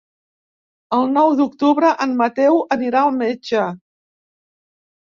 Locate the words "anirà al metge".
2.79-3.71